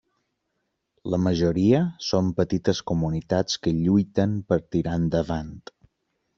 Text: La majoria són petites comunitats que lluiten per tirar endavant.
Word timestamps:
La 1.13 1.19
majoria 1.25 1.81
són 2.07 2.33
petites 2.41 2.81
comunitats 2.93 3.61
que 3.67 3.77
lluiten 3.85 4.37
per 4.51 4.61
tirar 4.77 4.99
endavant. 5.05 5.57